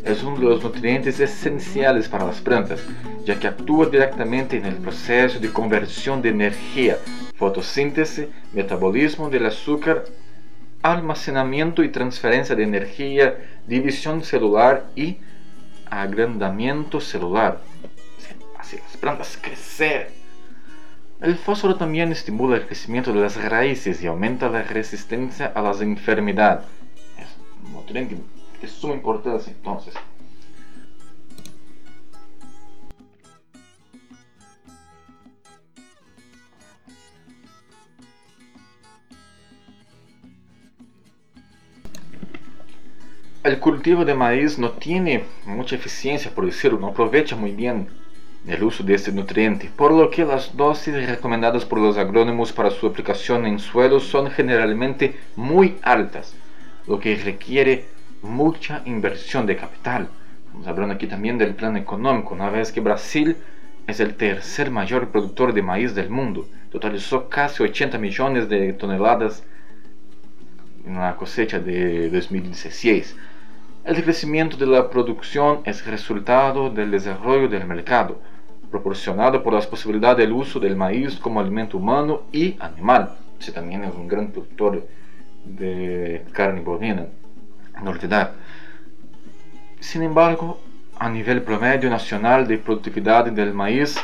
es 0.04 0.24
uno 0.24 0.38
de 0.38 0.46
los 0.46 0.64
nutrientes 0.64 1.20
esenciales 1.20 2.10
para 2.10 2.26
las 2.26 2.42
plantas, 2.42 2.84
ya 3.24 3.40
que 3.40 3.48
actúa 3.48 3.86
directamente 3.86 4.58
en 4.58 4.66
el 4.66 4.76
proceso 4.76 5.40
de 5.40 5.54
conversión 5.54 6.22
de 6.24 6.30
energía, 6.30 6.98
fotosíntesis, 7.36 8.28
metabolismo 8.52 9.30
del 9.30 9.46
azúcar, 9.46 10.06
almacenamiento 10.82 11.84
y 11.84 11.90
transferencia 11.90 12.56
de 12.56 12.64
energía, 12.64 13.38
división 13.68 14.24
celular 14.24 14.88
y 14.96 15.18
agrandamiento 15.90 17.00
celular. 17.00 17.62
Así 18.58 18.78
las 18.78 18.98
plantas 18.98 19.38
crecer. 19.40 20.23
El 21.24 21.38
fósforo 21.38 21.78
también 21.78 22.12
estimula 22.12 22.58
el 22.58 22.66
crecimiento 22.66 23.14
de 23.14 23.22
las 23.22 23.42
raíces 23.42 24.04
y 24.04 24.08
aumenta 24.08 24.50
la 24.50 24.62
resistencia 24.62 25.46
a 25.56 25.62
las 25.62 25.80
enfermedades. 25.80 26.66
Es 27.18 27.28
un 27.64 27.72
nutriente 27.72 28.18
de 28.62 28.68
suma 28.68 28.94
importancia 28.94 29.54
entonces. 29.54 29.94
El 43.46 43.60
cultivo 43.60 44.04
de 44.04 44.14
maíz 44.14 44.60
no 44.60 44.72
tiene 44.72 45.24
mucha 45.46 45.78
eficiencia, 45.78 46.36
por 46.36 46.46
decirlo, 46.46 46.80
no 46.80 46.88
aprovecha 46.88 47.38
muy 47.38 47.54
bien 47.54 48.03
el 48.48 48.64
uso 48.64 48.84
de 48.84 48.96
este 48.96 49.12
nutriente, 49.12 49.70
por 49.76 49.94
lo 49.94 50.10
que 50.10 50.26
las 50.26 50.56
dosis 50.56 50.94
recomendadas 51.08 51.64
por 51.64 51.80
los 51.80 51.98
agrónomos 51.98 52.52
para 52.52 52.72
su 52.72 52.88
aplicación 52.88 53.46
en 53.46 53.60
suelos 53.60 54.04
son 54.04 54.30
generalmente 54.30 55.16
muy 55.36 55.78
altas, 55.82 56.36
lo 56.86 57.00
que 57.00 57.16
requiere 57.16 57.86
mucha 58.22 58.82
inversión 58.86 59.46
de 59.46 59.56
capital. 59.56 60.10
Estamos 60.46 60.68
hablando 60.68 60.96
aquí 60.96 61.08
también 61.08 61.38
del 61.38 61.56
plano 61.56 61.78
económico, 61.78 62.34
una 62.34 62.50
vez 62.50 62.72
que 62.72 62.82
Brasil 62.82 63.38
es 63.88 64.00
el 64.00 64.16
tercer 64.16 64.72
mayor 64.72 65.10
productor 65.10 65.54
de 65.54 65.62
maíz 65.62 65.96
del 65.96 66.10
mundo, 66.10 66.48
totalizó 66.70 67.30
casi 67.30 67.64
80 67.64 67.98
millones 67.98 68.50
de 68.50 68.74
toneladas 68.74 69.44
en 70.86 70.96
la 70.96 71.16
cosecha 71.16 71.60
de 71.60 72.10
2016. 72.10 73.16
El 73.86 74.02
crecimiento 74.04 74.58
de 74.58 74.66
la 74.66 74.90
producción 74.90 75.60
es 75.66 75.86
resultado 75.86 76.70
del 76.70 76.92
desarrollo 76.92 77.48
del 77.48 77.66
mercado, 77.66 78.22
proporcionado 78.74 79.44
por 79.44 79.54
las 79.54 79.68
posibilidades 79.68 80.18
del 80.18 80.32
uso 80.34 80.60
del 80.60 80.76
maíz 80.76 81.16
como 81.20 81.40
alimento 81.40 81.78
humano 81.78 82.24
y 82.32 82.56
animal. 82.60 83.12
Se 83.38 83.52
también 83.52 83.84
es 83.84 83.94
un 83.94 84.08
gran 84.08 84.32
productor 84.32 84.88
de 85.46 86.26
carne 86.32 86.62
bovina. 86.62 87.06
Sin 89.80 90.02
embargo, 90.02 90.60
a 90.98 91.08
nivel 91.08 91.44
promedio 91.44 91.88
nacional 91.88 92.48
de 92.48 92.58
productividad 92.58 93.26
del 93.26 93.54
maíz 93.54 93.96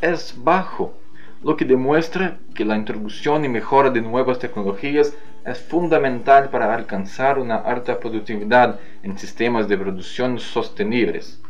es 0.00 0.34
bajo, 0.36 0.98
lo 1.44 1.56
que 1.56 1.64
demuestra 1.64 2.38
que 2.56 2.64
la 2.64 2.76
introducción 2.76 3.44
y 3.44 3.48
mejora 3.48 3.90
de 3.90 4.00
nuevas 4.00 4.40
tecnologías 4.40 5.14
es 5.44 5.58
fundamental 5.60 6.50
para 6.50 6.74
alcanzar 6.74 7.38
una 7.38 7.56
alta 7.56 8.00
productividad 8.00 8.80
en 9.04 9.16
sistemas 9.16 9.68
de 9.68 9.78
producción 9.78 10.40
sostenibles. 10.40 11.41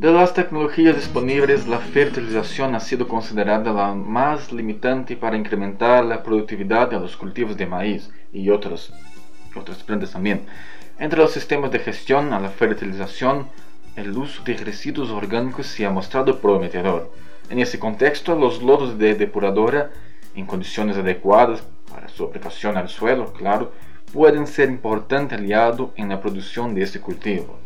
De 0.00 0.10
las 0.10 0.32
tecnologías 0.32 0.96
disponibles, 0.96 1.68
la 1.68 1.78
fertilización 1.78 2.74
ha 2.74 2.80
sido 2.80 3.06
considerada 3.06 3.70
la 3.70 3.92
más 3.92 4.50
limitante 4.50 5.14
para 5.14 5.36
incrementar 5.36 6.06
la 6.06 6.22
productividad 6.22 6.88
de 6.88 6.98
los 6.98 7.18
cultivos 7.18 7.54
de 7.58 7.66
maíz 7.66 8.10
y 8.32 8.48
otras, 8.48 8.94
otras 9.54 9.82
plantas 9.82 10.12
también. 10.12 10.46
Entre 10.98 11.18
los 11.18 11.32
sistemas 11.32 11.70
de 11.70 11.80
gestión 11.80 12.32
a 12.32 12.40
la 12.40 12.48
fertilización, 12.48 13.48
el 13.94 14.16
uso 14.16 14.42
de 14.42 14.56
residuos 14.56 15.10
orgánicos 15.10 15.66
se 15.66 15.84
ha 15.84 15.90
mostrado 15.90 16.40
prometedor. 16.40 17.12
En 17.50 17.58
ese 17.58 17.78
contexto, 17.78 18.34
los 18.34 18.62
lodos 18.62 18.96
de 18.96 19.14
depuradora, 19.14 19.90
en 20.34 20.46
condiciones 20.46 20.96
adecuadas 20.96 21.62
para 21.92 22.08
su 22.08 22.24
aplicación 22.24 22.78
al 22.78 22.88
suelo, 22.88 23.34
claro, 23.34 23.72
pueden 24.14 24.46
ser 24.46 24.70
importante 24.70 25.34
aliado 25.34 25.92
en 25.96 26.08
la 26.08 26.22
producción 26.22 26.74
de 26.74 26.84
este 26.84 27.00
cultivo 27.00 27.58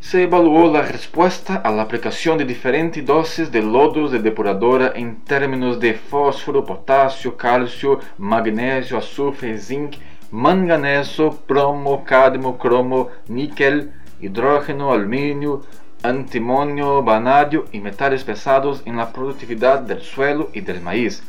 se 0.00 0.22
evaluó 0.22 0.72
la 0.72 0.82
respuesta 0.82 1.56
a 1.56 1.70
la 1.72 1.82
aplicación 1.82 2.38
de 2.38 2.44
diferentes 2.44 3.04
dosis 3.04 3.50
de 3.50 3.62
lodos 3.62 4.12
de 4.12 4.20
depuradora 4.20 4.92
en 4.94 5.24
términos 5.24 5.80
de 5.80 5.94
fósforo, 5.94 6.64
potasio, 6.64 7.36
calcio, 7.36 7.98
magnesio, 8.16 8.96
azufre, 8.96 9.58
zinc, 9.58 9.96
manganeso, 10.30 11.42
plomo, 11.46 12.04
cadmio, 12.04 12.56
cromo, 12.56 13.08
níquel, 13.26 13.92
hidrógeno, 14.20 14.92
aluminio, 14.92 15.62
antimonio, 16.02 17.02
vanadio 17.02 17.64
y 17.72 17.80
metales 17.80 18.22
pesados 18.22 18.82
en 18.86 18.96
la 18.96 19.12
productividad 19.12 19.80
del 19.80 20.00
suelo 20.00 20.50
y 20.52 20.60
del 20.60 20.80
maíz, 20.80 21.24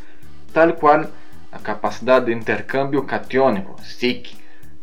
tal 0.53 0.75
cual 0.75 1.09
la 1.51 1.57
capacidad 1.57 2.21
de 2.21 2.33
intercambio 2.33 3.07
catiónico, 3.07 3.77
SIC, 3.81 4.37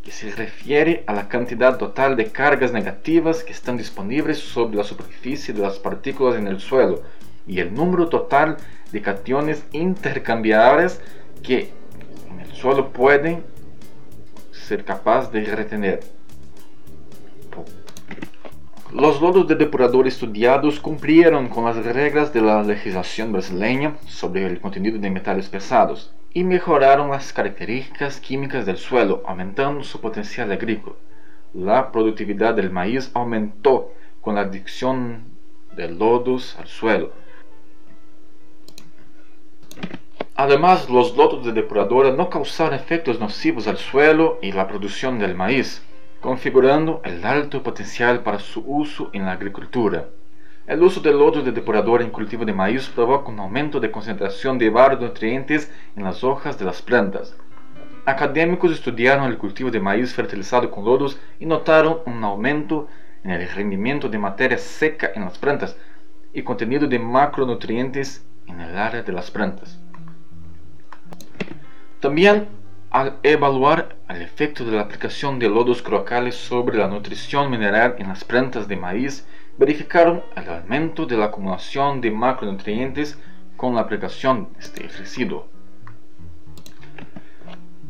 que 0.07 0.13
se 0.13 0.31
refiere 0.31 1.03
a 1.05 1.11
la 1.11 1.27
cantidad 1.27 1.77
total 1.77 2.15
de 2.15 2.27
cargas 2.31 2.71
negativas 2.71 3.43
que 3.43 3.51
están 3.51 3.75
disponibles 3.75 4.37
sobre 4.39 4.77
la 4.77 4.85
superficie 4.85 5.53
de 5.53 5.61
las 5.61 5.79
partículas 5.79 6.37
en 6.37 6.47
el 6.47 6.61
suelo 6.61 7.01
y 7.45 7.59
el 7.59 7.73
número 7.73 8.07
total 8.07 8.55
de 8.93 9.01
cationes 9.01 9.65
intercambiables 9.73 11.01
que 11.43 11.73
en 12.31 12.39
el 12.39 12.53
suelo 12.53 12.93
pueden 12.93 13.43
ser 14.53 14.85
capaz 14.85 15.29
de 15.29 15.43
retener. 15.43 15.99
Los 18.93 19.19
lodos 19.19 19.45
de 19.45 19.55
depurador 19.55 20.07
estudiados 20.07 20.79
cumplieron 20.79 21.49
con 21.49 21.65
las 21.65 21.83
reglas 21.83 22.31
de 22.31 22.39
la 22.39 22.63
legislación 22.63 23.33
brasileña 23.33 23.97
sobre 24.07 24.45
el 24.45 24.61
contenido 24.61 24.99
de 24.99 25.09
metales 25.09 25.49
pesados 25.49 26.13
y 26.33 26.43
mejoraron 26.43 27.09
las 27.09 27.33
características 27.33 28.19
químicas 28.19 28.65
del 28.65 28.77
suelo, 28.77 29.23
aumentando 29.25 29.83
su 29.83 29.99
potencial 30.01 30.51
agrícola. 30.51 30.95
La 31.53 31.91
productividad 31.91 32.53
del 32.53 32.69
maíz 32.69 33.09
aumentó 33.13 33.93
con 34.21 34.35
la 34.35 34.41
adición 34.41 35.23
de 35.75 35.89
lodos 35.89 36.55
al 36.59 36.67
suelo. 36.67 37.11
Además, 40.35 40.89
los 40.89 41.17
lodos 41.17 41.45
de 41.45 41.51
depuradora 41.51 42.11
no 42.11 42.29
causaron 42.29 42.75
efectos 42.75 43.19
nocivos 43.19 43.67
al 43.67 43.77
suelo 43.77 44.37
y 44.41 44.51
la 44.51 44.67
producción 44.67 45.17
del 45.17 45.33
maíz, 45.33 45.81
configurando 46.21 47.01
el 47.03 47.25
alto 47.25 47.63
potencial 47.63 48.21
para 48.21 48.37
su 48.37 48.63
uso 48.65 49.09
en 49.13 49.25
la 49.25 49.31
agricultura. 49.31 50.09
El 50.67 50.83
uso 50.83 50.99
de 50.99 51.13
lodo 51.13 51.41
de 51.41 51.53
depurador 51.53 52.01
en 52.01 52.09
cultivo 52.09 52.43
de 52.43 52.51
maíz 52.51 52.89
provoca 52.89 53.29
un 53.29 53.39
aumento 53.39 53.79
de 53.79 53.89
concentración 53.89 54.57
de 54.57 54.69
varios 54.69 54.99
nutrientes 54.99 55.71
en 55.95 56.03
las 56.03 56.25
hojas 56.25 56.59
de 56.59 56.65
las 56.65 56.81
plantas. 56.81 57.37
Académicos 58.05 58.73
estudiaron 58.73 59.31
el 59.31 59.37
cultivo 59.37 59.71
de 59.71 59.79
maíz 59.79 60.13
fertilizado 60.13 60.69
con 60.69 60.83
lodos 60.83 61.17
y 61.39 61.45
notaron 61.45 61.99
un 62.05 62.21
aumento 62.21 62.89
en 63.23 63.31
el 63.31 63.47
rendimiento 63.47 64.09
de 64.09 64.17
materia 64.17 64.57
seca 64.57 65.09
en 65.15 65.23
las 65.23 65.37
plantas 65.37 65.77
y 66.33 66.43
contenido 66.43 66.85
de 66.85 66.99
macronutrientes 66.99 68.27
en 68.47 68.59
el 68.59 68.77
área 68.77 69.03
de 69.03 69.13
las 69.13 69.31
plantas. 69.31 69.79
También 72.01 72.49
al 72.89 73.19
evaluar 73.23 73.95
el 74.09 74.21
efecto 74.21 74.65
de 74.65 74.73
la 74.73 74.81
aplicación 74.81 75.39
de 75.39 75.47
lodos 75.47 75.81
crocales 75.81 76.35
sobre 76.35 76.77
la 76.77 76.89
nutrición 76.89 77.49
mineral 77.49 77.95
en 77.99 78.09
las 78.09 78.25
plantas 78.25 78.67
de 78.67 78.75
maíz, 78.75 79.25
verificaron 79.57 80.23
el 80.35 80.49
aumento 80.49 81.05
de 81.05 81.17
la 81.17 81.25
acumulación 81.25 81.99
de 82.01 82.11
macronutrientes 82.11 83.17
con 83.55 83.75
la 83.75 83.81
aplicación 83.81 84.49
de 84.53 84.59
este 84.59 84.87
residuo. 84.87 85.47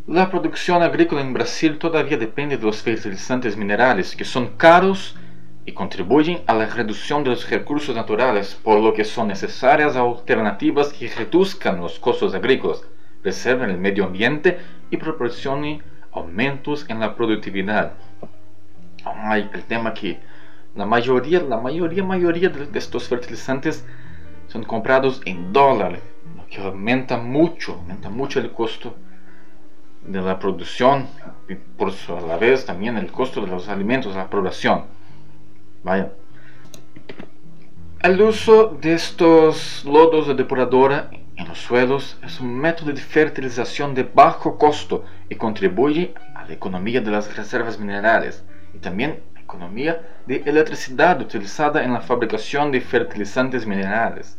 La 0.08 0.30
producción 0.32 0.82
agrícola 0.82 1.20
en 1.20 1.34
Brasil 1.34 1.78
todavía 1.78 2.18
depende 2.18 2.58
de 2.58 2.64
los 2.64 2.82
fertilizantes 2.82 3.58
minerales, 3.58 4.16
que 4.16 4.24
son 4.24 4.56
caros 4.56 5.18
y 5.66 5.74
contribuyen 5.74 6.40
a 6.48 6.54
la 6.54 6.66
reducción 6.66 7.26
de 7.26 7.32
los 7.32 7.50
recursos 7.50 7.94
naturales, 7.94 8.56
por 8.56 8.80
lo 8.80 8.94
que 8.94 9.04
son 9.04 9.28
necesarias 9.28 9.98
alternativas 9.98 10.94
que 10.94 11.10
reduzcan 11.10 11.82
los 11.82 12.00
costos 12.00 12.34
agrícolas, 12.34 12.84
preserven 13.22 13.70
el 13.70 13.78
medio 13.78 14.06
ambiente 14.06 14.60
y 14.90 14.96
proporcionen 14.96 15.84
aumentos 16.14 16.86
en 16.88 17.02
la 17.02 17.14
productividad. 17.14 17.92
Ay, 19.04 19.50
el 19.54 19.64
tema 19.66 19.94
que 19.94 20.22
la 20.78 20.86
mayoría, 20.86 21.42
la 21.42 21.58
mayoría, 21.58 22.04
mayoría 22.04 22.50
de, 22.50 22.78
estos 22.78 23.08
fertilizantes 23.08 23.84
son 24.48 24.64
comprados 24.64 25.22
en 25.26 25.52
dólar, 25.52 26.00
lo 26.36 26.46
que 26.48 26.62
aumenta 26.62 27.18
mucho, 27.18 27.74
aumenta 27.74 28.10
mucho 28.10 28.40
el 28.40 28.52
costo 28.52 28.96
de 30.06 30.22
la 30.22 30.38
producción 30.38 31.08
y 31.50 31.56
por 31.56 31.90
a 31.90 32.22
la 32.22 32.38
vez 32.38 32.66
también 32.66 32.96
el 32.98 33.12
costo 33.12 33.42
de 33.42 33.48
los 33.48 33.68
alimentos, 33.68 34.16
la 34.16 34.30
población. 34.30 34.86
Vaya. 35.84 36.12
El 38.02 38.22
uso 38.22 38.78
de 38.80 38.94
estos 38.94 39.84
lodos 39.84 40.28
de 40.28 40.36
depuradora 40.36 41.10
en 41.36 41.48
los 41.48 41.58
suelos 41.58 42.18
es 42.24 42.40
un 42.40 42.56
método 42.56 42.92
de 42.92 43.02
fertilización 43.02 43.96
de 43.96 44.04
bajo 44.04 44.58
costo 44.58 45.04
y 45.30 45.36
contribuye 45.36 46.14
a 46.36 46.46
la 46.46 46.54
economía 46.54 47.02
de 47.02 47.12
las 47.12 47.36
reservas 47.36 47.80
minerales 47.80 48.44
y 48.74 48.78
también 48.78 49.20
economía 49.48 50.02
de 50.26 50.44
electricidad 50.46 51.22
utilizada 51.22 51.82
en 51.82 51.94
la 51.94 52.02
fabricación 52.02 52.70
de 52.70 52.82
fertilizantes 52.82 53.66
minerales. 53.66 54.38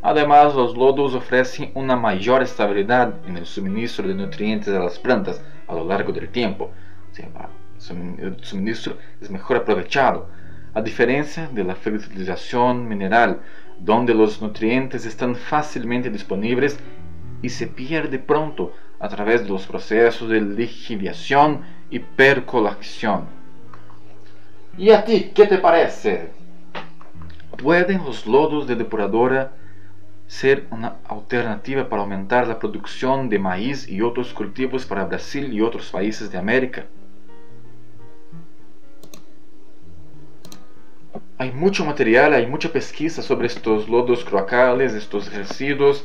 Además, 0.00 0.54
los 0.54 0.74
lodos 0.74 1.14
ofrecen 1.14 1.70
una 1.74 1.96
mayor 1.96 2.42
estabilidad 2.42 3.14
en 3.26 3.36
el 3.36 3.44
suministro 3.44 4.08
de 4.08 4.14
nutrientes 4.14 4.68
a 4.68 4.78
las 4.78 4.98
plantas 4.98 5.42
a 5.66 5.74
lo 5.74 5.84
largo 5.84 6.12
del 6.12 6.30
tiempo. 6.30 6.70
el 7.18 8.36
suministro 8.42 8.96
es 9.20 9.30
mejor 9.30 9.58
aprovechado, 9.58 10.30
a 10.72 10.80
diferencia 10.80 11.48
de 11.52 11.64
la 11.64 11.74
fertilización 11.74 12.88
mineral, 12.88 13.40
donde 13.78 14.14
los 14.14 14.40
nutrientes 14.40 15.04
están 15.04 15.34
fácilmente 15.36 16.08
disponibles 16.08 16.78
y 17.42 17.50
se 17.50 17.66
pierde 17.66 18.18
pronto 18.18 18.72
a 18.98 19.08
través 19.08 19.42
de 19.42 19.50
los 19.50 19.66
procesos 19.66 20.28
de 20.30 20.40
lixiviación 20.40 21.62
y 21.90 21.98
percolación. 21.98 23.37
¿Y 24.78 24.90
a 24.90 25.04
ti 25.04 25.32
qué 25.34 25.46
te 25.46 25.58
parece? 25.58 26.30
¿Pueden 27.60 28.04
los 28.04 28.26
lodos 28.26 28.68
de 28.68 28.76
depuradora 28.76 29.50
ser 30.28 30.68
una 30.70 30.98
alternativa 31.08 31.88
para 31.88 32.02
aumentar 32.02 32.46
la 32.46 32.60
producción 32.60 33.28
de 33.28 33.40
maíz 33.40 33.88
y 33.88 34.02
otros 34.02 34.32
cultivos 34.32 34.86
para 34.86 35.04
Brasil 35.04 35.52
y 35.52 35.60
otros 35.60 35.90
países 35.90 36.30
de 36.30 36.38
América? 36.38 36.86
hay 41.40 41.52
mucho 41.52 41.84
material, 41.84 42.34
hay 42.34 42.46
mucha 42.46 42.72
pesquisa 42.72 43.22
sobre 43.22 43.46
estos 43.46 43.88
lodos 43.88 44.24
cloacales, 44.24 44.92
estos 44.94 45.32
residuos. 45.32 46.04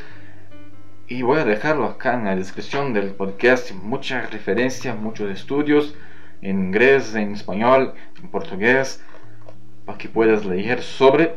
Y 1.07 1.23
voy 1.23 1.39
a 1.39 1.45
dejarlo 1.45 1.85
acá 1.85 2.13
en 2.13 2.25
la 2.25 2.35
descripción 2.35 2.93
del 2.93 3.11
podcast. 3.11 3.71
Muchas 3.71 4.31
referencias, 4.31 4.95
muchos 4.95 5.31
estudios 5.31 5.95
en 6.43 6.67
inglés, 6.67 7.15
en 7.15 7.33
español, 7.33 7.93
en 8.21 8.29
portugués, 8.29 9.01
para 9.85 9.97
que 9.97 10.09
puedas 10.09 10.45
leer 10.45 10.81
sobre, 10.81 11.35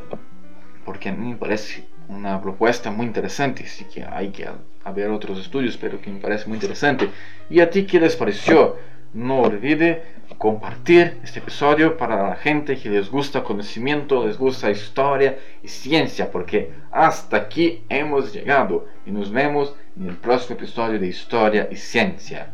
porque 0.85 1.09
a 1.09 1.13
mí 1.13 1.31
me 1.31 1.37
parece 1.37 1.87
una 2.09 2.41
propuesta 2.41 2.91
muy 2.91 3.07
interesante. 3.07 3.67
Sí 3.67 3.85
que 3.85 4.05
hay 4.05 4.31
que 4.31 4.49
haber 4.85 5.11
otros 5.11 5.39
estudios, 5.39 5.77
pero 5.77 6.01
que 6.01 6.11
me 6.11 6.21
parece 6.21 6.47
muy 6.47 6.57
interesante. 6.57 7.09
¿Y 7.51 7.61
a 7.61 7.71
ti 7.71 7.87
qué 7.87 8.01
les 8.01 8.17
pareció? 8.17 8.77
No 9.13 9.43
olvide 9.43 10.03
compartir 10.39 11.19
este 11.23 11.39
episodio 11.39 11.97
para 11.97 12.29
la 12.29 12.37
gente 12.37 12.77
que 12.77 12.91
les 12.91 13.09
gusta 13.11 13.43
conocimiento, 13.43 14.27
les 14.27 14.37
gusta 14.37 14.71
historia 14.71 15.39
y 15.63 15.69
ciencia, 15.69 16.31
porque 16.31 16.73
hasta 16.91 17.37
aquí 17.37 17.85
hemos 17.89 18.33
llegado 18.33 18.87
y 19.07 19.11
nos 19.11 19.31
vemos 19.31 19.75
en 19.97 20.09
el 20.09 20.17
próximo 20.17 20.59
episodio 20.59 20.99
de 20.99 21.07
Historia 21.07 21.69
y 21.71 21.77
Ciencia. 21.77 22.51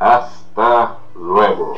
Hasta 0.00 0.96
luego. 1.14 1.74